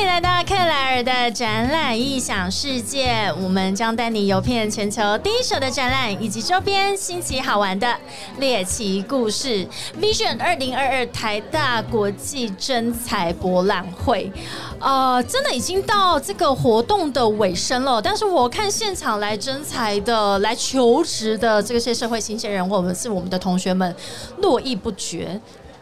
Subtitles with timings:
[0.00, 7.94] 欢迎来到克莱尔的展览异想世界，我们将带你游遍全球第一手的展览以及周边新奇好玩的
[8.38, 9.68] 猎奇故事。
[10.00, 14.32] Vision 二零二二台大国际征才博览会，
[14.78, 18.00] 呃，真的已经到这个活动的尾声了。
[18.00, 23.94] 但是我看现场来征才的、来求职的这些社会新鲜人，或者是我们的同学们，
[24.38, 25.38] 络绎不绝。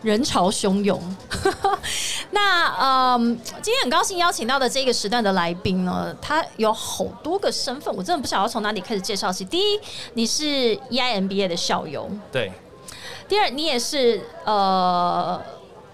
[0.09, 0.99] 人潮汹涌，
[2.33, 9.45] 那嗯，今天很高兴邀请到的这个时段的来宾呢，他有好多个身份，我真的不晓得从哪里开始介绍起。
[9.45, 9.81] 第一，
[10.15, 12.51] 你是 EIMBA 的校友，对；
[13.29, 15.39] 第二，你也是呃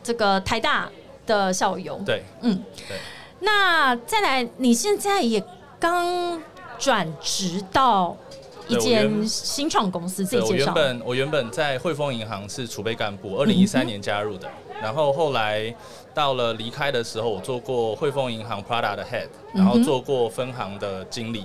[0.02, 0.88] 这个台大
[1.26, 2.96] 的校友，对，嗯，对。
[3.40, 5.44] 那再来，你现在也
[5.80, 6.40] 刚
[6.78, 8.16] 转职到。
[8.68, 10.72] 一间新创公司，自己介绍。
[10.72, 14.48] 我原本我原本在汇丰银行是储备干部，二零一三年加入的。
[14.82, 15.74] 然后后来
[16.12, 21.44] 到了离开的时候，我做过汇丰银行 Prada 的 Head，然后做过分行的经理，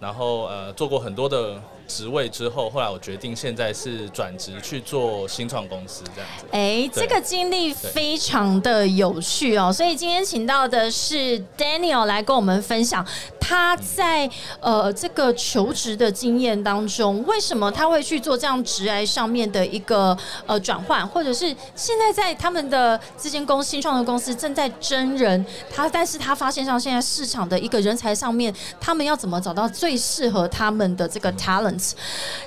[0.00, 1.60] 然后呃做过很多的。
[1.88, 6.44] 职位之后，后来我决定现在是转职去做新创公司这样子。
[6.50, 13.02] 哎，这个经历非常的有趣哦，所以今天请到的是 Daniel 来跟我们分享
[13.48, 14.28] 他在
[14.60, 25.42] 呃这个求职的经验当中，为什么他会去做这样职涯上面的一个呃转换，或者是现在在他们的这间公司新创的公司正在真人，
[25.74, 31.92] 他但是他发现上现在市场的一个人才上面，他们要怎么找到最适合他们的这个 talent。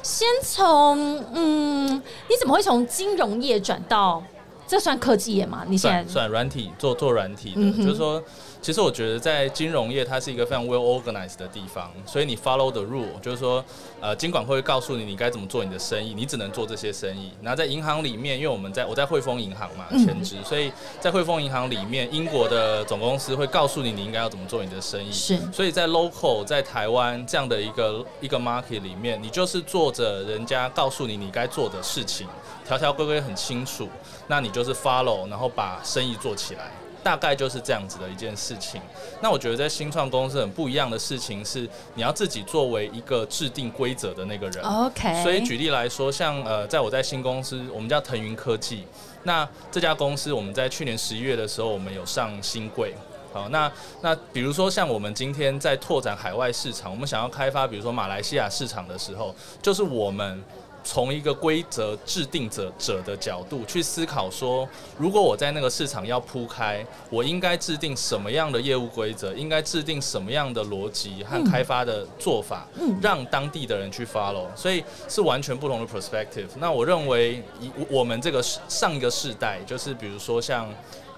[0.03, 4.21] 先从嗯，你怎么会从金融业转到
[4.67, 5.63] 这算科技业吗？
[5.67, 8.21] 你现在算软体做做软体的，就是说。
[8.61, 13.63] 其实我觉得在金融业，它是一个非常 well organized 的地方，所以你 follow the rule，就是说，
[13.99, 17.31] 呃，金管会告诉你你该怎么做你的生意，你只能做这些生意。
[17.41, 25.11] 然后在银行里面，因为我们在我在汇丰银行嘛，前职，所以在汇丰银行里面，英国的总公司会告诉你你应该要怎么做你的生意。
[25.11, 32.27] 是，所以在 local 在台湾这样的一个一个 market 里面，你就是做着人家告诉你你该做的事情，
[32.67, 33.89] 条条规规很清楚，
[34.27, 36.71] 那你就是 follow，然后把生意做起来。
[37.03, 38.81] 大概就是这样子的一件事情。
[39.21, 44.63] 那我觉得在新创公司很不一样的事情是，你要自己作为一个制定规则的那个人。
[44.63, 45.23] OK。
[45.23, 48.85] 所以举例来说，像呃，在我在新公司，我们叫腾云科技。
[49.23, 52.93] 那这家公司我们在去年十一月的时候，我们有上新贵。
[53.33, 60.43] 好，那那比如说像我们今天在拓展海外市场，我们想要开发比如说马来西亚市场的时候，就是我们。
[60.83, 72.67] 从一个规则制定者者的角度去思考，说如果我在那个市场要铺开，我应该制定什么样的业务规则，应该制定什么样的逻辑和开发的做法，
[73.01, 76.47] 让当地的人去 follow，所以是完全不同的 perspective。
[76.57, 80.67] 那我认为，以我们这个上一个世代，就是比如说像。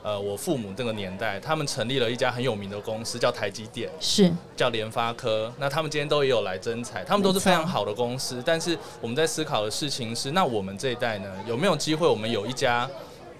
[0.03, 5.52] 呃，我父母这个年代，他们成立了一家很有名的公司，叫台积电，是叫联发科。
[5.58, 8.44] 那他们今天都也有来征才，他们都是非常好的公司。
[8.46, 12.06] 但是我们在思考的事情是，那我们这一代呢，有没有机会？
[12.06, 12.86] 我们有一家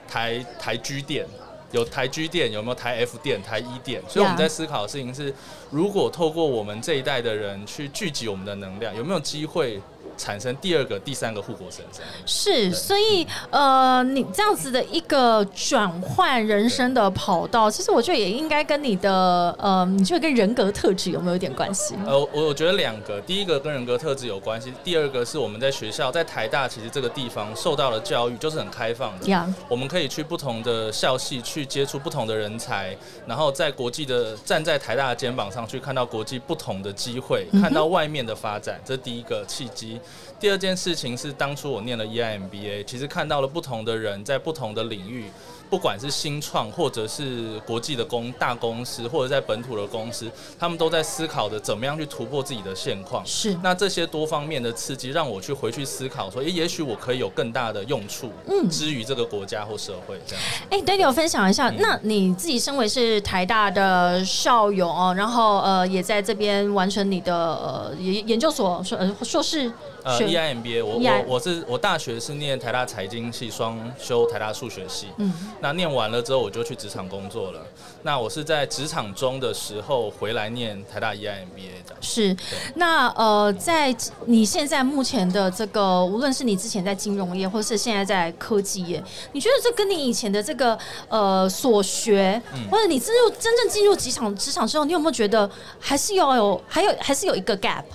[0.08, 1.26] 台台居店，
[1.72, 4.02] 有台居店，有没有台 F 店、台一店？
[4.08, 5.36] 所以我们在思考的事情是，
[5.70, 9.82] 如果透过我们这一代的人去聚集我们的能量，有没有机会？
[10.18, 12.06] 产生第二个、第三个护国神山。
[12.26, 21.96] 是，所以呃，你这样子的一个转换人生的跑道，其实我觉得也应该跟你的呃，你觉得跟人格特质有没有一点关系？
[22.06, 39.93] 呃，我我觉得两个，第一个跟人格特质有关系，第二个是我们在学校在台大，其实这个地方受到的教育就是很开放的，我们可以去不同的校系去接触不同的人才，然后在国际的站在台大的肩膀上去看到国际不同的机会，看到外面的发展，这是第一个契机。
[40.40, 45.26] 第二件事情是，当初我念了 EMBA，其实看到了不同的人在不同的领域。
[45.74, 50.30] 不管是新创，或者是国际的公大公司，或者在本土的公司，
[50.60, 53.26] 他们都在思考着怎么样去突破自己的现况。
[53.26, 60.46] 是，那这些多方面的刺激，让我去回去思考，说，诶，也许我可以有更大的用处，嗯，之于这个国家或社会这样。
[60.70, 69.72] 哎，Daniel 分享一下，那你自己身为是台大的校友哦，然后呃，也在这边完成你的呃研研究所硕呃硕士，
[70.04, 75.34] 呃，EIMBA，我我我是我大学是念台大财经系，双修台大数学系，嗯。
[75.64, 77.66] 那念完了之后，我就去职场工作了。
[78.02, 81.96] 那我是在职场中的时候回来念台大 EIMBA 的。
[82.02, 82.36] 是，
[82.76, 83.96] 那呃，在
[84.26, 89.02] 你现在目前的这个，无论是你之前在金融业，或是现在在科技业，
[89.32, 90.78] 你觉得这跟你以前的这个
[91.08, 95.50] 呃所学，或者你进入真正进入职场职场之后，你有没有觉得
[95.80, 97.86] 还是要有，还有还是有一个 gap？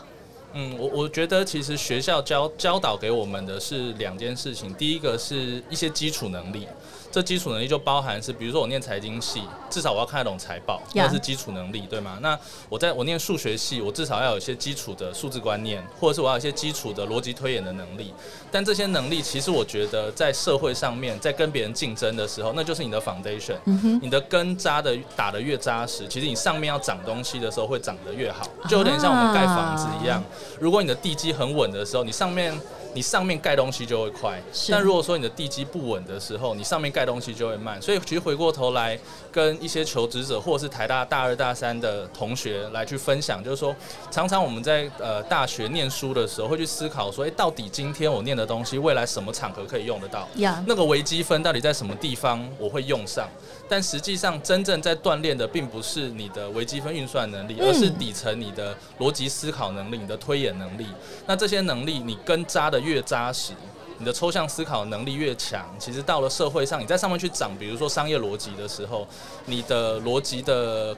[0.55, 6.67] 嗯，我我觉得其实学校教教导给我们的是两件事情，第一个是一些基础能力。
[7.10, 12.19] 这基础能力就包含是，比如说我念财经系，至少我要看得懂财报，那是基础能力，对吗？
[12.20, 12.38] 那
[12.69, 18.12] 我在我念数学系，我至少要有一些基础的数字观念，或者是我要有一些基础的逻辑推演的能力。
[18.50, 23.56] 但这些能力，其实我觉得在社会上面，在跟别人竞争的时候，那就是你的 foundation，
[24.02, 30.22] 你的根扎的打得越扎实，其实你上面要长东西的时候会长得越好，就有点像我们盖房子一样，
[30.60, 32.55] 如果你的地基很稳的时候，你上面。
[32.99, 37.81] 你上面盖东西就会快，但如果说你的地基不稳的时候，你上面盖东西就会慢。
[37.81, 38.99] 所以其实回过头来
[39.31, 43.73] 跟一些求职者或者是台大大二大三的同学来去分享，就是说，
[44.11, 50.29] 常常我们在呃大学念书的时候会去思考说，哎，到底今天我念的东西未来什么场合可以用得到？
[50.67, 53.29] 那个微积分到底在什么地方我会用上？
[53.69, 60.87] 但实际上真正在锻炼的并不是你的微积分运算能力，而是底层你的逻辑思考能力、你的推演能力。
[61.29, 62.83] 那这些能力你跟扎的。
[62.88, 63.52] 越扎实，
[63.99, 69.06] 你的抽象思考能力越强，其实到了社会上，你在上面去长，比如说商业逻辑的时候，
[69.46, 70.96] 你的逻辑的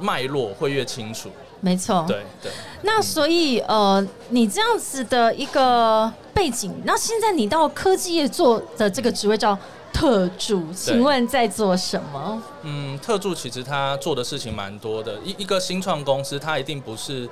[0.00, 1.30] 脉络会越清楚。
[1.60, 2.52] 没错，对对。
[2.82, 9.56] 那所以呃，你这样子的一个背景，那现在你到科技业做的这个职位叫
[9.92, 12.42] 特助，请问在做什么？
[12.62, 15.18] 嗯，特助其实他做的事情蛮多的。
[15.24, 17.28] 一一个新创公司，他一定不是，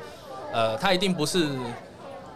[0.51, 1.47] 呃，他一定不是。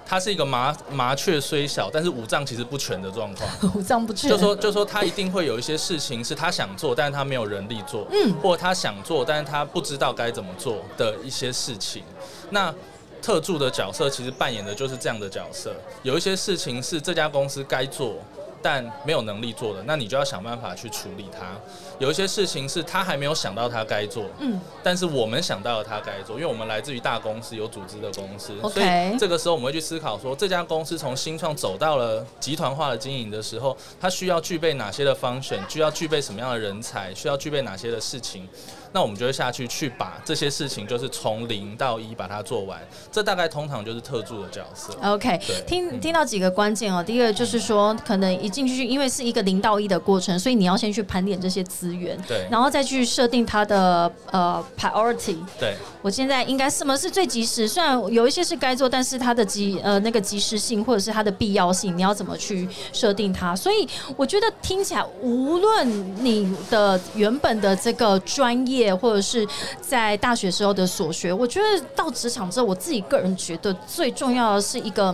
[0.09, 3.51] 它是一个麻麻雀虽小，但是五脏其实不全的状况。
[3.77, 12.03] 五脏不全，就说就说他一定会有一些事情是他想做，但是他没有人力做，嗯，或他想做，但是他不知道该怎么做的一些事情。
[12.49, 12.75] 那
[13.21, 15.77] 特助的角色其实扮演的就是这样的角色。
[16.03, 18.17] 有一些事情是这家公司该做。
[18.61, 21.57] 但没有能力做的，那你就要想办法去处理它。
[21.99, 38.49] 有一些事情是他还没有想到他该做，嗯，但是我们想到了他该做，因为我们来自于大公司、有组织的公司，所以这个时候我们会去思考说，这家公司从新创走到了集团化的经营的时候，它需要具备哪些的方选，需要具备什么样的人才，需要具备哪些的事情。
[38.93, 42.81] 那我们就会下去去把这些事情，就是从零到一把它做完。
[43.13, 44.95] 这大概通常就是特助的角色。
[45.03, 47.03] OK，听听到几个关键哦。
[47.03, 55.37] 第一个就是说，可能一进去，因为是一个零到一的过程，所以你要先去盘点这些资源，对，然后再去设定它的呃 priority。
[55.61, 57.69] 对，我现在应该什么是最及时？
[57.69, 63.55] 虽然有一些是该做，但是它的及呃那个及时性或者是它的必要性，你要怎么去设定它？
[63.55, 63.87] 所以
[64.17, 68.78] 我觉得听起来，无论你的原本的这个专业。
[68.95, 69.47] 或者是
[69.81, 75.07] 在大学时候的所学，我觉得到职场之后，我自己个人觉得最重要的是一个，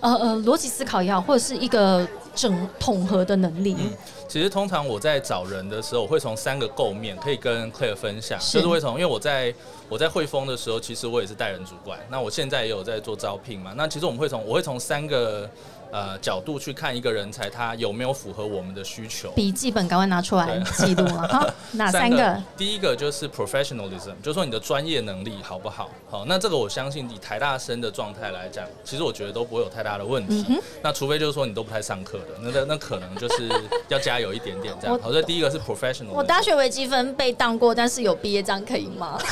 [0.00, 3.76] 呃呃，逻辑思考也好，或者是一个整统合的能力。
[3.78, 3.90] 嗯
[4.26, 9.54] 其实通常我在找人的时候，我会从三个构面可以跟 Claire 分享，就是会从，因为我在
[9.88, 15.48] 我在汇丰的时候，其实我也是带人主管，那我现在也有在做招聘嘛，那其实我们会从我会从三个。
[15.94, 19.30] 呃，角度去看一个人才，他有没有符合我们的需求？
[19.30, 21.46] 笔记本赶快拿出来记录 了哈。
[21.70, 22.36] 哪三个？
[22.56, 25.88] 第一个就是 professionalism，就是说你的专业能力好不好？
[26.10, 30.60] 好，那这个我相信以台大生的状态来讲，其实我觉得都不会有太大的问题。
[30.82, 33.48] 那除非就是说你都不太上课的，那那那可能就是
[33.86, 34.98] 要加油一点点这样。
[35.00, 36.08] 好，所以第一个是 professional。
[36.10, 39.16] 我大学微积分被当过，但是有毕业章可以吗？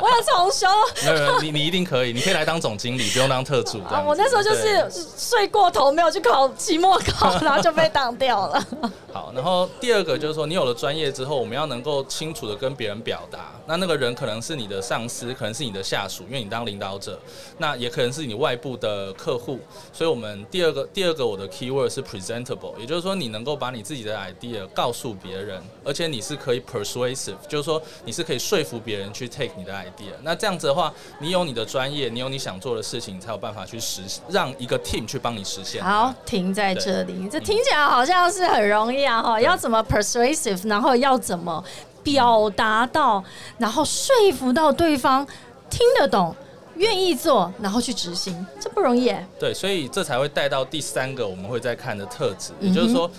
[0.00, 0.68] 我要重修。
[1.02, 3.80] 没有没有，你你一定可以，你可以来当总经理，不用当特助。
[4.06, 5.48] 我那时候就是睡。
[5.48, 8.66] 过头没有去考期末考，然后就被挡掉了。
[9.10, 13.52] 好，然后第二个就是说，你有了专业之后，我们要能够清楚的跟别人表达。
[13.66, 17.18] 那那个人可能是你的上司，可能是你的下属，因为你当领导者，
[17.56, 19.58] 那也可能是你外部的客户。
[19.92, 30.12] 所以，我们第二个第二个我的 key word 是 presentable，也就是说，你能够把你自己的 idea 告诉别人，而且你是可以 persuasive，就是说你是可以说服别人去 take 你的 idea。
[30.22, 35.82] 那这样子的话，你有你的专业，你有你想做的事情，你才有办法去实让一个 team 去帮你实现。
[35.82, 39.22] 好，停在这里，这听起来好像是很容易啊！
[39.22, 41.64] 哈，要怎么 persuasive，然后要怎么
[42.02, 43.22] 表达到，
[43.56, 45.26] 然后说服到对方
[45.70, 46.34] 听得懂、
[46.74, 49.14] 愿意做，然后去执行，这不容易。
[49.38, 53.10] 对，所以这才会带到第三个我们会再看的特质，也就是说，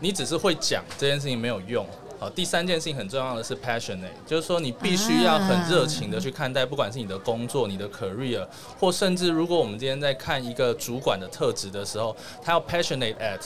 [0.00, 1.86] 你只是会讲这件事情没有用。
[2.20, 8.46] 好，第三件事情很重要的是 passionate，就是说你必须要很热情的去看待，不管是你的工作、你的 career，
[8.78, 13.40] 或甚至如果我们今天在看一个主管的特质的时候，他要 passionate at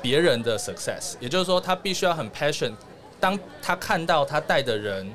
[0.00, 2.70] 别人的 success，也就是说他必须要很 passion，
[3.18, 5.12] 当他看到他带的人。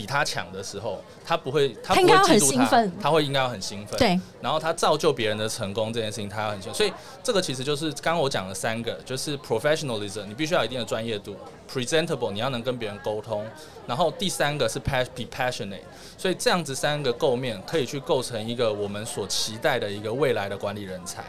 [0.00, 3.98] 比他强的时候，他不会，他不会嫉妒他他会应该要很兴奋。
[3.98, 6.74] 对，然后他造就别人的成功这件事情，他要很兴奋。
[6.74, 6.90] 所以
[7.22, 11.36] 这个其实就是刚刚我讲的三个，就是 professionalism，你必须要有一定的专业度
[11.70, 13.44] ；presentable，你要能跟别人沟通；
[13.86, 15.82] 然后第三个是 pas be passionate。
[16.16, 21.22] 所以这样子三个构面可以去构成一个我们所期待的一个未来的管理人才。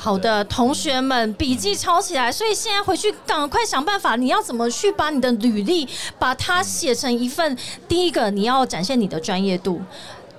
[0.00, 5.86] 好的，同学们笔记抄起来，所以现在回去赶快想办法，你要怎么去把你的履历
[6.18, 7.58] 把它写成一份？
[7.88, 9.82] 第一个，你要展现你的专业度。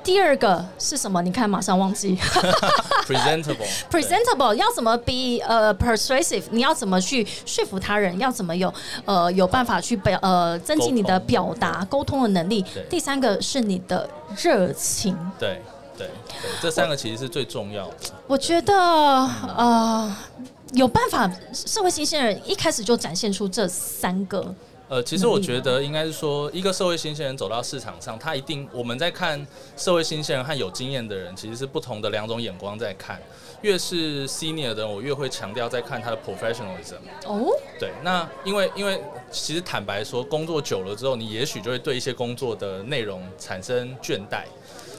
[0.02, 1.22] 第二个是什么？
[1.22, 2.18] 你看，马上忘记。
[3.06, 6.44] presentable presentable 要怎么 be 呃 persuasive？
[6.52, 8.18] 你要怎么去说服他人？
[8.18, 8.74] 要怎么有
[9.04, 12.64] 呃有办法去表呃增进你的表达沟通的能力？
[12.90, 14.10] 第三个是你的
[14.42, 15.16] 热情。
[15.38, 15.62] 对
[16.00, 16.08] 对
[16.42, 17.96] 对，这三个其实是最重要的。
[18.26, 20.18] 我觉得呃
[20.74, 24.56] 有办法，社会新鲜人一开始就展现出这三个。
[24.88, 29.46] 呃，其实我觉得应该是说，一个社会新鲜人走到市场上，他一定我们在看
[29.78, 33.22] 社会新鲜人和有经验的人，其实是不同的两种眼光在看。
[33.62, 36.96] 越是 senior 的人，我越会强调在看他的 professionalism。
[37.28, 44.46] 哦，对，那因为因为其实坦白说，工作久了之后，你也许就会对一些工作的内容产生倦怠。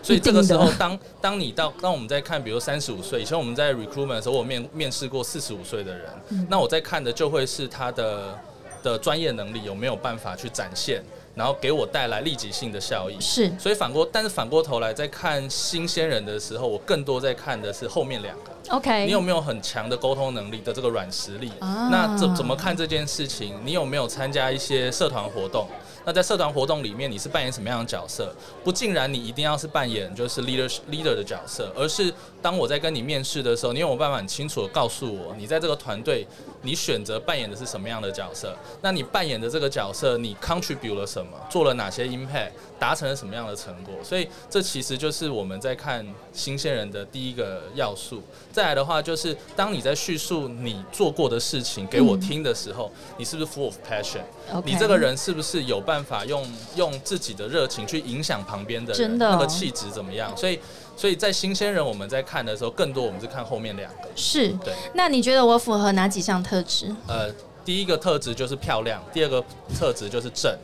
[0.02, 6.08] 所以这个时候，当当你到当我们在看，比如三十五岁以前，我们在 recruitment 的时候，我面面试过四十五岁的人，
[6.48, 8.38] 那我在看的就会是他的
[8.82, 11.02] 的专业能力有没有办法去展现，
[11.34, 13.20] 然后给我带来立即性的效益。
[13.20, 18.50] 是所以反过，但是反过头来在看新鲜人的时候，我更多在看的是后面两个。
[18.70, 19.04] OK。
[19.04, 21.50] 你有没有很强的沟通能力的这个软实力？
[21.60, 23.60] 啊那怎怎么看这件事情？
[23.64, 25.68] 你有没有参加一些社团活动？
[26.04, 28.34] 那在社团活动里面，你是扮演什么样的角色？
[28.64, 36.26] 不竟然你一定要是扮演就是 leader leader 的角色，而是当我在跟你面试的时候，你有没有办法很清楚的告诉我，你在这个团队
[36.62, 38.56] 你选择扮演的是什么样的角色？
[38.82, 41.32] 那你扮演的这个角色，你 contribute 了什么？
[41.50, 42.52] 做了哪些 impact？
[42.78, 43.92] 达成了什么样的成果？
[44.02, 48.22] 所以这其实就是我们在看新鲜人的第一个要素。
[48.50, 58.96] 再来的话，就是当你在叙述你做过的事情给我听的时候，你是不是 full of passion？OK 你这个人是不是有办法用用自己的热情去影响旁边的人？
[58.96, 60.32] 真的那个气质怎么样？
[60.36, 60.60] 所以，
[60.96, 64.08] 所以在新鲜人我们在看的时候，更多我们是看后面两个。
[64.14, 64.50] 是。
[64.64, 66.94] 对，那你觉得我符合哪几项特质？
[67.08, 67.28] 呃，
[67.64, 69.44] 第一个特质就是漂亮，第二个
[69.76, 70.56] 特质就是正，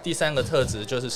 [0.00, 1.10] 第三个特质就是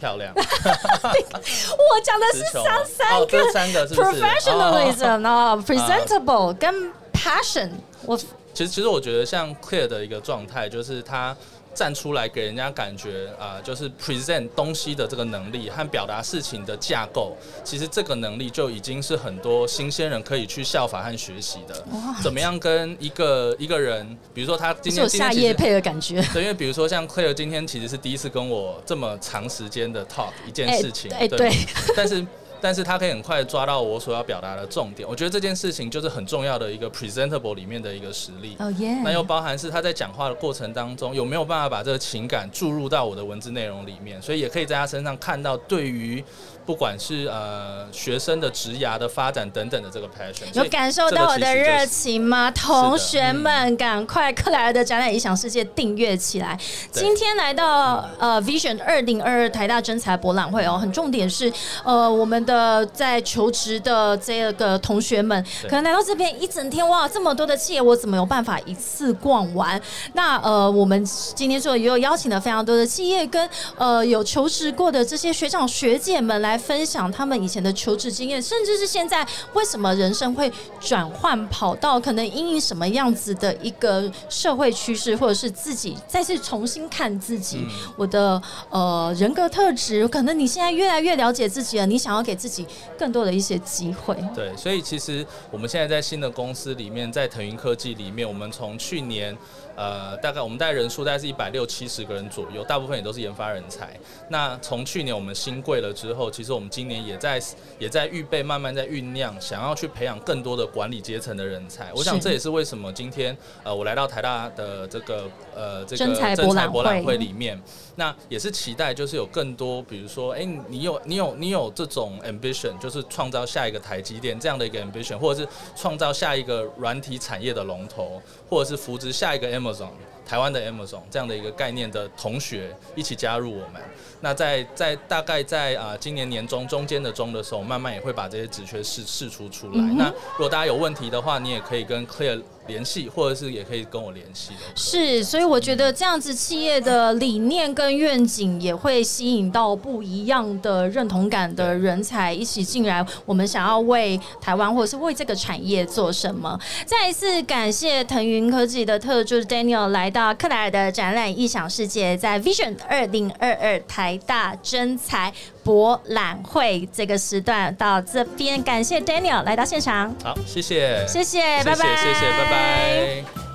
[0.00, 0.34] 漂亮。
[0.34, 7.70] 我讲的是三三个这三个是是 professionalism 啊，presentable 跟 passion。
[8.04, 11.36] 我其实，其实我觉得像 Clear 的一个状态，就是他
[11.78, 21.84] 站出来给人家感觉啊、就是 present 东西的这个能力和表达事情的架构，其实这个能力就已经是很多新鲜人可以去效法和学习的。
[22.20, 24.04] 怎么样跟一个一个人，
[24.34, 26.20] 比如说他今天今天其实下夜配的感觉。
[26.32, 31.52] 对，因为比如说像 Claire 今天其实是第一次跟我这么长时间的 talk 一件事情，对
[31.94, 32.26] 但是
[32.60, 38.56] 但是他可以很快抓到我所要表达的重点，我觉得这件事情就是很重要的一个 presentable 里面的一个实力。
[38.58, 38.96] 哦耶！
[39.04, 46.22] 那又包含是他在讲话的过程当中有没有办法把这个情感注入到我的文字内容里面，所以也可以在他身上看到对于
[46.66, 52.50] 不管是呃学生的职涯的发展等等的这个 passion，有感受到我的热情吗？
[52.50, 56.58] 同学们，赶快克莱尔的展览影响世界订阅起来！
[56.90, 61.50] 今天来到呃 Vision 二零二二台大真才博览会哦，很重点是
[61.84, 69.78] 呃我们的在求职的这个同学们，可能来到这边一整天哇，这么多的企业，我怎么有办法一次逛完？
[70.14, 80.50] 那呃我们今天说也有邀请了非常多的企业跟呃有求职过的这些学长学姐们来分享他们以前的求职经验，甚至是现在为什么人生会
[80.80, 88.40] 转换跑道，可能因应什么样子的一个社会趋势，或者是自己再次重新看自己，我的
[88.70, 92.64] 呃人格特质，可能你现在越来越了解自己了，你想要给自己
[92.96, 94.16] 更多的一些机会。
[94.34, 99.36] 对，所以其实我们现在在新的公司里面，在腾云科技里面，我们从去年
[99.76, 103.98] 呃大概我们大概人数大概是一百六七十个人左右，大部分也都是研发人才。
[104.28, 107.42] 那从去年我们新贵了之后，其实我们今年也在
[107.78, 111.92] 也在预备，慢慢在酝酿，想要去培养更多的管理阶层的人才。
[111.94, 117.60] 我想这也是为什么今天呃我来到台大的这个呃这个真才博览会里面，
[117.96, 129.90] 那也是期待就是有更多，比如说，哎、你有你有你有这种 ambition，就是创造下一个台积电这样的一个 ambition，或者是创造下一个软体产业的龙头，或者是扶植下一个 Amazon。
[130.26, 133.80] 台湾的 Amazon 这样的一个概念的同学一起加入我们，
[134.20, 139.80] 那在在大概在啊、今年年中中间的中的时候，慢慢也会把这些职缺试试出出来。
[139.80, 144.52] 嗯那如果大家有问题的话，你也可以跟 Clear 联系，或者是也可以跟我联系。
[144.76, 153.04] 是，所以我觉得这样子企业的理念跟愿景也会吸引到不一样的认同感的人才一起进来。
[153.26, 156.56] 我们想要为台湾或者是为这个产业做什么？
[156.86, 165.32] 再一次感谢腾云科技的特助 Daniel 来到克莱尔的展览异想世界，在 Vision 二零二二台大真才
[165.68, 170.10] 博览会这个时段到这边，感谢 Daniel 来到现场。
[170.24, 173.47] 好，谢谢，谢谢，拜拜，谢谢，拜拜。